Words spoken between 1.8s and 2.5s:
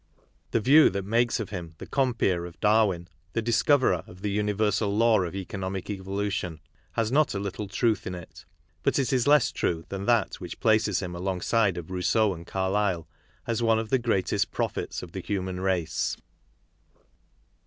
com peer